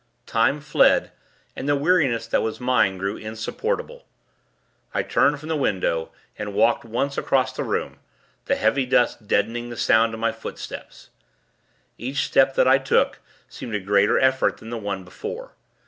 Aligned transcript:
Time 0.25 0.59
fled, 0.59 1.11
and 1.55 1.69
the 1.69 1.75
weariness 1.75 2.25
that 2.25 2.41
was 2.41 2.59
mine, 2.59 2.97
grew 2.97 3.17
insupportable. 3.17 4.07
I 4.95 5.03
turned 5.03 5.39
from 5.39 5.49
the 5.49 5.55
window, 5.55 6.09
and 6.39 6.55
walked 6.55 6.83
once 6.83 7.19
across 7.19 7.53
the 7.53 7.63
room, 7.63 7.99
the 8.45 8.55
heavy 8.55 8.87
dust 8.87 9.27
deadening 9.27 9.69
the 9.69 9.77
sound 9.77 10.15
of 10.15 10.19
my 10.19 10.31
footsteps. 10.31 11.11
Each 11.99 12.25
step 12.25 12.55
that 12.55 12.67
I 12.67 12.79
took, 12.79 13.19
seemed 13.47 13.75
a 13.75 13.79
greater 13.79 14.17
effort 14.17 14.57
than 14.57 14.71
the 14.71 14.77
one 14.79 15.03
before. 15.03 15.51